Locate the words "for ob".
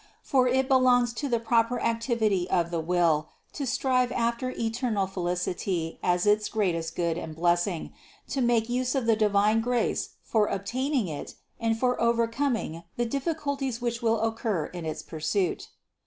10.23-10.65